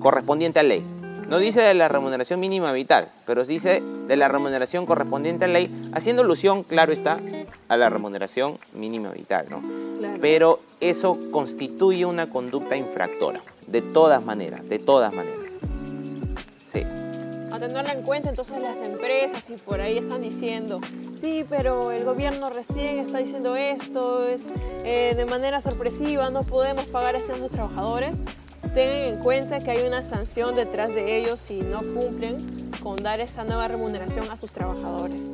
[0.00, 0.84] correspondiente a ley.
[1.28, 5.70] No dice de la remuneración mínima vital, pero dice de la remuneración correspondiente a ley,
[5.94, 7.20] haciendo alusión, claro está,
[7.68, 9.62] a la remuneración mínima vital, ¿no?
[10.20, 15.51] Pero eso constituye una conducta infractora, de todas maneras, de todas maneras.
[17.62, 20.80] Tenerla en cuenta entonces las empresas y por ahí están diciendo,
[21.14, 24.46] sí, pero el gobierno recién está diciendo esto, es
[24.84, 28.18] eh, de manera sorpresiva, no podemos pagar a esos trabajadores
[28.74, 33.20] tengan en cuenta que hay una sanción detrás de ellos si no cumplen con dar
[33.20, 35.30] esta nueva remuneración a sus trabajadores.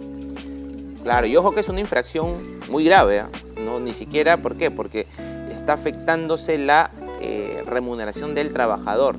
[1.05, 2.35] Claro, y ojo que es una infracción
[2.69, 3.25] muy grave, ¿eh?
[3.57, 4.71] no ni siquiera, ¿por qué?
[4.71, 5.07] Porque
[5.51, 6.91] está afectándose la
[7.23, 9.17] eh, remuneración del trabajador,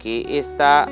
[0.00, 0.88] que esta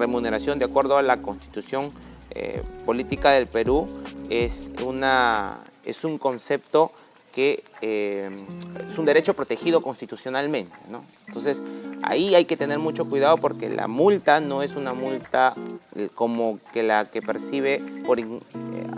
[0.00, 1.92] remuneración, de acuerdo a la Constitución
[2.32, 3.88] eh, Política del Perú,
[4.30, 6.90] es, una, es un concepto
[7.32, 10.76] que es un derecho protegido constitucionalmente.
[10.90, 11.04] ¿no?
[11.28, 11.62] Entonces,
[12.02, 15.54] ahí hay que tener mucho cuidado porque la multa no es una multa
[15.94, 18.24] eh, como que la que percibe por eh,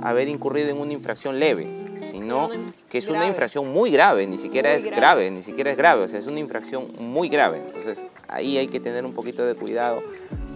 [0.02, 1.66] haber incurrido en una infracción leve,
[2.10, 2.50] sino
[2.90, 5.30] que es una infracción muy grave, ni siquiera es grave.
[5.30, 7.58] ni siquiera es grave, o sea, es una infracción muy grave.
[7.58, 10.02] Entonces, ahí hay que tener un poquito de cuidado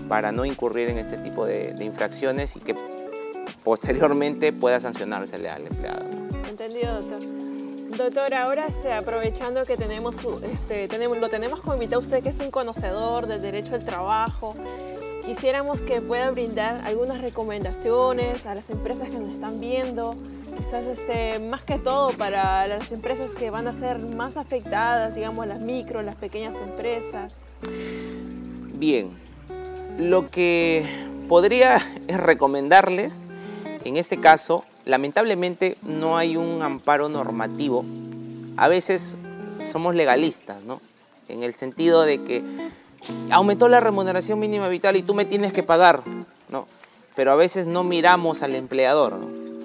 [0.08, 2.74] para no incurrir en este tipo de, de infracciones y que
[3.62, 6.04] posteriormente pueda sancionársele al empleado.
[6.48, 7.36] Entendido, doctor.
[7.96, 12.40] Doctor, ahora este, aprovechando que tenemos, este, tenemos, lo tenemos como invitado usted que es
[12.40, 14.54] un conocedor del derecho al trabajo,
[15.24, 20.14] quisiéramos que pueda brindar algunas recomendaciones a las empresas que nos están viendo,
[20.56, 25.46] quizás este, más que todo para las empresas que van a ser más afectadas, digamos
[25.46, 27.36] las micro, las pequeñas empresas.
[28.74, 29.10] Bien,
[29.98, 30.86] lo que
[31.28, 31.78] podría
[32.08, 33.26] recomendarles
[33.86, 37.84] en este caso lamentablemente no hay un amparo normativo.
[38.56, 39.16] A veces
[39.70, 40.80] somos legalistas, ¿no?
[41.28, 42.42] En el sentido de que
[43.30, 46.02] aumentó la remuneración mínima vital y tú me tienes que pagar,
[46.48, 46.66] ¿no?
[47.14, 49.18] Pero a veces no miramos al empleador,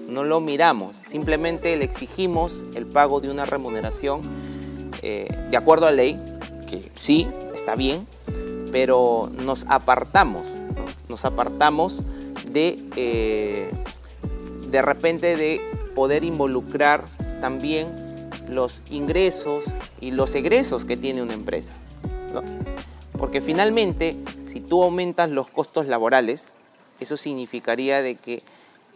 [0.07, 0.23] ¿no?
[0.23, 4.21] lo miramos, simplemente le exigimos el pago de una remuneración
[5.01, 6.19] eh, de acuerdo a ley,
[6.67, 8.05] que sí, está bien,
[8.71, 10.47] pero nos apartamos,
[11.09, 12.01] nos apartamos
[12.45, 13.71] de eh,
[14.71, 15.61] de repente de
[15.93, 17.03] poder involucrar
[17.41, 19.65] también los ingresos
[19.99, 21.75] y los egresos que tiene una empresa.
[23.17, 26.55] Porque finalmente, si tú aumentas los costos laborales,
[26.99, 28.41] eso significaría de que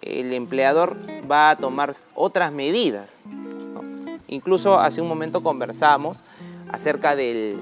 [0.01, 0.97] el empleador
[1.29, 3.19] va a tomar otras medidas.
[4.27, 6.19] Incluso hace un momento conversamos
[6.69, 7.57] acerca del,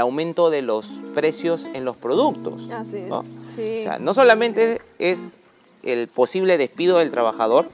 [0.00, 2.68] aumento de los precios en los productos.
[2.70, 3.10] Así es.
[3.10, 3.20] ¿no?
[3.20, 5.36] O sea, no solamente es
[5.82, 7.68] el posible despido del trabajador,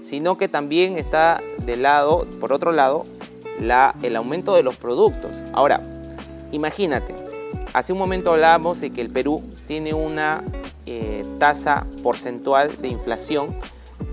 [0.00, 3.06] sino que también está de lado, por otro lado,
[3.60, 5.42] la, el aumento de los productos.
[5.52, 5.80] Ahora,
[6.52, 7.14] imagínate,
[7.72, 10.44] hace un momento hablábamos de que el Perú tiene una
[10.86, 13.54] eh, tasa porcentual de inflación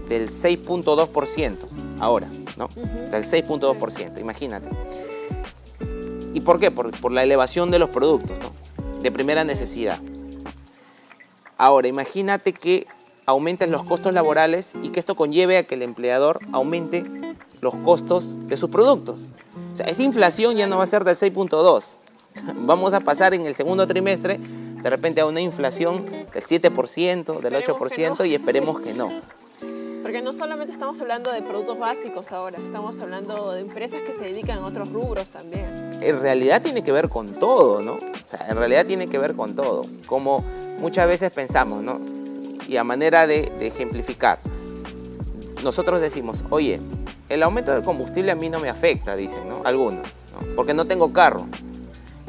[0.07, 1.57] del 6.2%
[1.99, 2.69] ahora, ¿no?
[3.09, 4.69] Del 6.2%, imagínate.
[6.33, 6.71] ¿Y por qué?
[6.71, 8.51] Por, por, la elevación de los productos, ¿no?
[9.01, 9.99] De primera necesidad.
[11.57, 12.87] Ahora, imagínate que
[13.25, 17.05] aumenten los costos laborales y que esto conlleve a que el empleador aumente
[17.61, 19.25] los costos de sus productos.
[19.73, 21.95] O sea, esa inflación ya no va a ser del 6.2.
[22.65, 24.39] Vamos a pasar en el segundo trimestre
[24.81, 29.11] de repente a una inflación del 7%, del 8% y esperemos que no.
[30.01, 34.21] Porque no solamente estamos hablando de productos básicos ahora, estamos hablando de empresas que se
[34.21, 35.99] dedican a otros rubros también.
[36.01, 37.93] En realidad tiene que ver con todo, ¿no?
[37.93, 39.85] O sea, en realidad tiene que ver con todo.
[40.07, 40.43] Como
[40.79, 41.99] muchas veces pensamos, ¿no?
[42.67, 44.39] Y a manera de, ejemplificar,
[45.63, 46.79] nosotros decimos, oye,
[47.29, 49.61] el aumento del combustible a mí no me afecta, dicen, ¿no?
[49.65, 50.55] Algunos, ¿no?
[50.55, 51.45] Porque no tengo carro.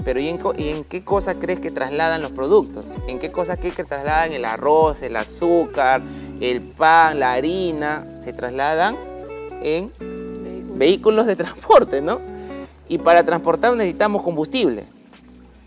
[0.05, 2.85] Pero ¿y en, qué cosa crees que trasladan los productos?
[3.07, 6.03] ¿En qué cosa crees que trasladan el arroz, el azúcar,
[6.51, 8.05] el pan, la harina?
[8.25, 8.97] Se trasladan
[9.63, 9.93] en
[10.77, 12.21] vehículos de transporte, ¿no?
[12.89, 14.85] Y para transportar necesitamos combustible.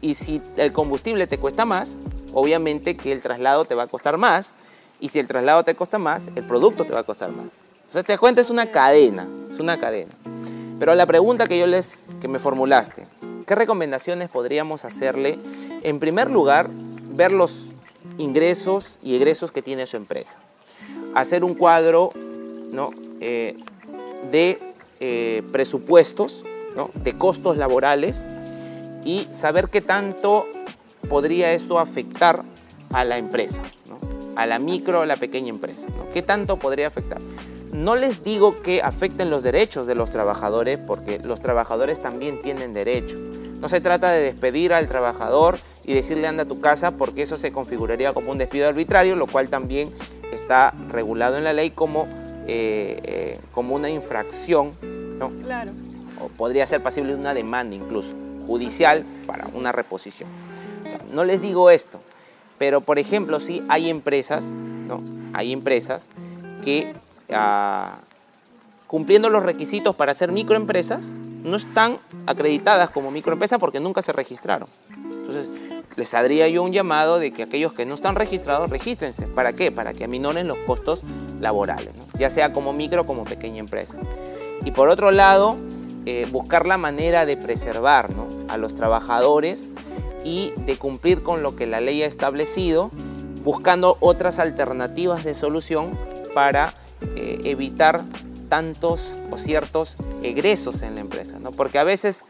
[0.02, 1.92] Y si el combustible te cuesta más,
[2.34, 4.54] obviamente que el traslado te va a costar más.
[5.00, 7.60] Y si el traslado te cuesta más, el producto te va a costar más.
[7.84, 10.12] Entonces, te das cuenta, es una cadena, es una cadena.
[10.80, 13.08] Pero la pregunta que yo les, que me formulaste,
[13.46, 15.40] ¿qué recomendaciones podríamos hacerle?
[15.84, 16.70] En primer lugar,
[17.12, 17.68] ver los
[18.18, 20.40] ingresos y egresos que tiene su empresa.
[21.16, 22.12] Hacer un cuadro
[22.72, 22.92] ¿no?
[23.22, 23.58] Eh,
[24.32, 24.60] de
[25.00, 26.44] eh, presupuestos,
[26.76, 26.90] ¿no?
[26.94, 28.28] de costos laborales
[29.04, 30.46] y saber qué tanto
[31.10, 32.44] podría esto afectar
[32.92, 33.64] a la empresa,
[34.36, 35.88] a la micro o la pequeña empresa.
[36.14, 37.22] ¿Qué tanto podría afectar?
[37.72, 42.74] No les digo que afecten los derechos de los trabajadores porque los trabajadores también tienen
[42.74, 47.22] derecho, No se trata de despedir al trabajador y decirle anda a tu casa porque
[47.22, 49.92] eso se configuraría como un despido arbitrario, lo cual también
[50.32, 52.08] está regulado en la ley como,
[52.48, 54.72] eh, eh, como una infracción,
[55.20, 55.30] ¿no?
[55.44, 55.72] Claro.
[56.22, 58.14] O podría ser pasible de una demanda incluso,
[58.48, 60.30] judicial para una reposición.
[61.14, 62.00] no les digo esto,
[62.58, 65.02] pero por ejemplo, sí hay empresas, ¿no?
[65.34, 66.10] Hay empresas
[66.64, 66.94] que
[67.32, 67.98] ah,
[68.88, 71.06] cumpliendo los requisitos para ser microempresas,
[71.44, 74.68] no están acreditadas como microempresas porque nunca se registraron.
[75.28, 75.50] Entonces,
[75.96, 79.28] les haría yo un llamado de que aquellos que no están registrados, regístrense.
[79.28, 79.72] ¿Para qué?
[79.72, 81.02] Para que aminoren los costos
[81.40, 83.98] laborales, ya sea como micro como pequeña empresa.
[84.66, 85.58] Y por otro lado,
[86.06, 88.10] eh, buscar la manera de preservar
[88.48, 89.70] a los trabajadores
[90.24, 92.92] y de cumplir con lo que la ley ha establecido,
[93.44, 95.98] buscando otras alternativas de solución
[96.34, 96.74] para
[97.16, 98.04] eh, evitar
[98.50, 101.52] tantos o ciertos egresos en la empresa, ¿no?
[101.52, 102.26] Porque a veces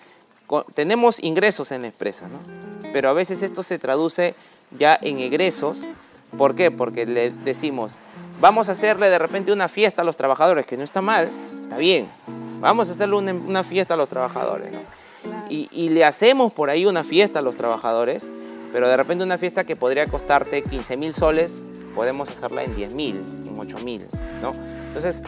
[0.73, 2.39] tenemos ingresos en la empresa, ¿no?
[2.93, 4.35] Pero a veces esto se traduce
[4.71, 5.81] ya en egresos.
[6.37, 6.71] ¿Por qué?
[6.71, 7.95] Porque le decimos,
[8.41, 11.29] vamos a hacerle de repente una fiesta a los trabajadores, que no está mal,
[11.63, 12.07] está bien.
[12.59, 14.79] Vamos a hacerle una, fiesta a los trabajadores, ¿no?
[15.49, 18.27] Y, y, le hacemos por ahí una fiesta a los trabajadores,
[18.71, 22.91] pero de repente una fiesta que podría costarte 15 mil soles, podemos hacerla en 10
[22.91, 23.15] mil,
[23.47, 24.07] en 8 mil,
[24.41, 24.53] ¿no?
[24.87, 25.21] Entonces,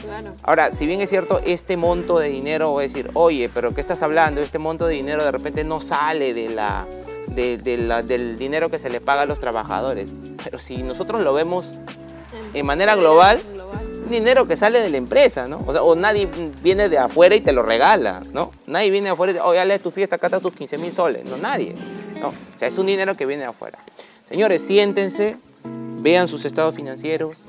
[0.43, 3.81] ahora, si bien es cierto, este monto de dinero, voy a decir, oye, pero ¿qué
[3.81, 4.41] estás hablando?
[4.41, 6.87] Este monto de dinero de repente no sale de la,
[7.27, 10.07] del dinero que se le paga a los trabajadores.
[10.43, 11.73] Pero si nosotros lo vemos
[12.53, 13.41] en manera global,
[14.09, 15.63] dinero que sale de la empresa, ¿no?
[15.65, 16.27] O sea, o nadie
[16.63, 18.51] viene de afuera y te lo regala, ¿no?
[18.65, 20.93] Nadie viene de afuera y dice, oye, dale tu fiesta, acá está tus 15 mil
[20.93, 21.25] soles.
[21.25, 21.75] No, nadie.
[22.19, 23.77] No, o sea, es un dinero que viene de afuera.
[24.29, 25.37] Señores, siéntense,
[25.99, 27.41] vean sus estados financieros,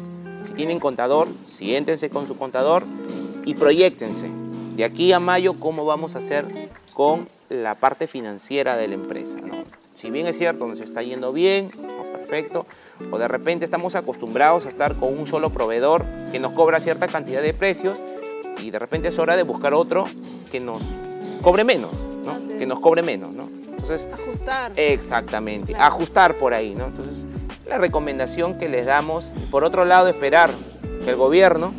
[0.57, 2.85] tienen contador, siéntense con su contador
[3.45, 4.31] y proyectense.
[4.77, 6.47] De aquí a mayo, ¿cómo vamos a hacer
[6.99, 9.39] con la parte financiera de la empresa?
[9.95, 11.71] Si bien es cierto, nos está yendo bien,
[12.11, 12.67] perfecto,
[13.13, 17.07] o de repente estamos acostumbrados a estar con un solo proveedor que nos cobra cierta
[17.07, 18.03] cantidad de precios
[18.59, 20.07] y de repente es hora de buscar otro
[20.51, 20.83] que nos
[21.41, 21.93] cobre menos,
[22.59, 23.33] que nos cobre menos.
[23.33, 23.49] ¿no?
[23.69, 24.73] Entonces, ajustar.
[24.75, 26.75] Exactamente, ajustar por ahí.
[26.75, 26.87] ¿no?
[26.87, 27.15] Entonces,
[27.65, 29.27] la recomendación que les damos.
[29.53, 30.53] Por otro lado, esperar
[31.05, 31.73] que el gobierno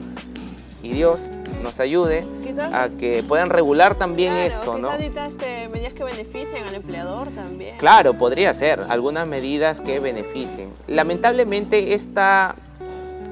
[0.82, 1.30] y Dios
[1.62, 2.26] nos ayude
[2.74, 4.94] a que puedan regular también esto, ¿no?
[4.94, 7.78] Este, medidas que beneficien al empleador también.
[7.78, 10.72] Claro, podría ser, algunas medidas que beneficien.
[10.88, 12.56] Lamentablemente esta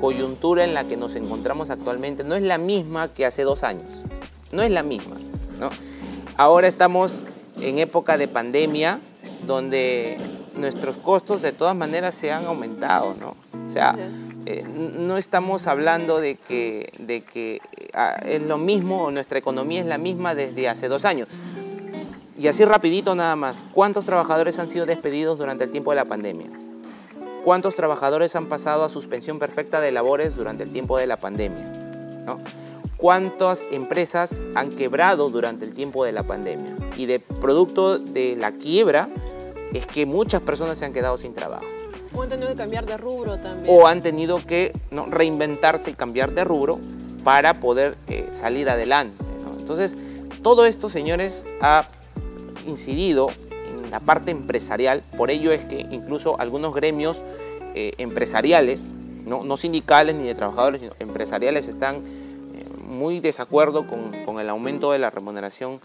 [0.02, 4.04] coyuntura en la que nos encontramos actualmente no es la misma que hace dos años,
[4.52, 5.16] no es la misma,
[5.60, 5.70] ¿no?
[6.36, 7.24] Ahora estamos
[7.60, 9.00] en época de pandemia
[9.48, 10.18] donde
[10.56, 13.36] nuestros costos de todas maneras se han aumentado, ¿no?
[13.68, 13.96] O sea,
[14.50, 17.60] eh, no estamos hablando de que,
[17.94, 21.28] ah, es lo mismo o nuestra economía es la misma desde hace dos años.
[22.40, 26.06] Y así rapidito nada más, ¿cuántos trabajadores han sido despedidos durante el tiempo de la
[26.06, 26.48] pandemia?
[27.44, 32.26] ¿Cuántos trabajadores han pasado a suspensión perfecta de labores durante el tiempo de la pandemia?
[32.96, 36.74] ¿Cuántas empresas han quebrado durante el tiempo de la pandemia?
[36.96, 39.10] Y de producto de la quiebra,
[39.74, 41.66] es que muchas personas se han quedado sin trabajo.
[42.18, 43.66] O han tenido que cambiar de rubro también.
[43.68, 45.06] O han tenido que ¿no?
[45.06, 46.80] reinventarse y cambiar de rubro
[47.24, 49.24] para poder eh, salir adelante.
[49.60, 49.96] Entonces,
[50.42, 51.88] todo esto, señores, ha
[52.66, 55.04] incidido en la parte empresarial.
[55.16, 57.24] Por ello es que incluso algunos gremios
[57.76, 58.94] eh, empresariales,
[59.26, 62.02] no, sindicales ni de trabajadores, sino empresariales, están eh,
[62.88, 65.80] muy desacuerdo con, con, el aumento de la remuneración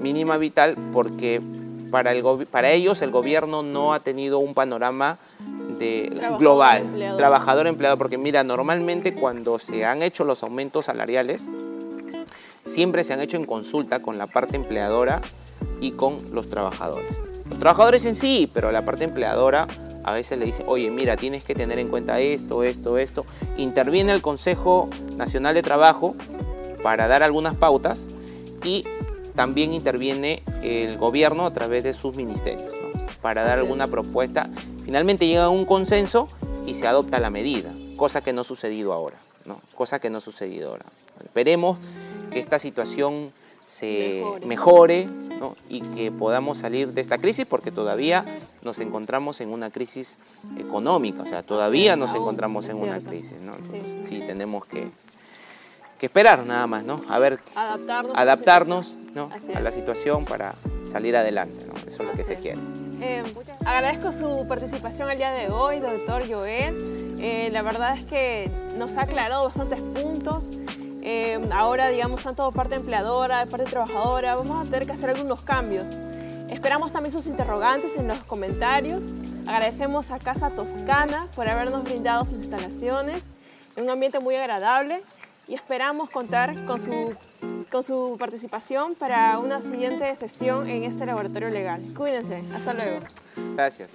[0.00, 1.40] mínima vital porque
[1.92, 5.18] para, el para ellos el gobierno no ha tenido un panorama
[5.78, 6.82] de global,
[7.16, 11.48] trabajador empleado, porque mira, normalmente cuando se han hecho los aumentos salariales,
[12.64, 15.20] siempre se han hecho en consulta con la parte empleadora
[15.80, 17.20] y con los trabajadores.
[17.48, 19.68] Los trabajadores en sí, pero la parte empleadora
[20.04, 23.26] a veces le dice, oye, mira, tienes que tener en cuenta esto, esto, esto.
[23.56, 26.16] Interviene el Consejo Nacional de Trabajo
[26.82, 28.08] para dar algunas pautas
[28.64, 28.84] y
[29.34, 32.72] también interviene el gobierno a través de sus ministerios
[33.20, 34.48] para dar alguna propuesta.
[34.84, 36.28] Finalmente llega a un consenso
[36.66, 39.18] y se adopta la medida, cosa que no ha sucedido ahora.
[39.44, 39.60] ¿no?
[39.74, 40.84] Cosa que no ha sucedido ahora.
[41.24, 41.78] Esperemos
[42.30, 43.32] que esta situación
[43.64, 45.08] se mejore,
[45.68, 48.24] y que podamos salir de esta crisis porque todavía
[48.62, 50.18] nos encontramos en una crisis
[50.58, 53.36] económica, o sea, todavía nos encontramos en una crisis.
[53.40, 53.54] ¿no?
[54.04, 54.90] sí, tenemos que,
[55.98, 57.02] que esperar nada más, ¿no?
[57.08, 58.94] A ver, adaptarnos, adaptarnos
[59.54, 60.54] a la situación para
[60.90, 61.74] salir adelante, ¿no?
[61.86, 62.60] Eso es lo que se quiere.
[63.00, 63.22] Eh,
[63.64, 67.16] agradezco su participación el día de hoy, doctor Joel.
[67.18, 70.50] Eh, la verdad es que nos ha aclarado bastantes puntos.
[71.02, 75.88] Eh, ahora, digamos, tanto parte empleadora, parte trabajadora, vamos a tener que hacer algunos cambios.
[76.48, 79.04] Esperamos también sus interrogantes en los comentarios.
[79.46, 83.32] Agradecemos a Casa Toscana por habernos brindado sus instalaciones
[83.74, 85.02] en un ambiente muy agradable
[85.48, 87.14] y esperamos contar con su,
[87.70, 91.82] con su participación para una siguiente sesión en este laboratorio legal.
[91.96, 93.00] Cuídense, hasta luego.
[93.54, 93.90] Gracias.